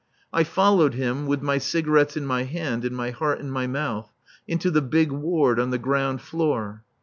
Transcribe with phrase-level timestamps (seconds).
[0.33, 4.11] I followed him (with my cigarettes in my hand and my heart in my mouth)
[4.47, 6.83] into the big ward on the ground floor.